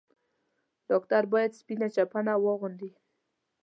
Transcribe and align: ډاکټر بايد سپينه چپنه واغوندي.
ډاکټر 0.89 1.23
بايد 1.31 1.51
سپينه 1.59 1.87
چپنه 1.95 2.33
واغوندي. 2.43 2.91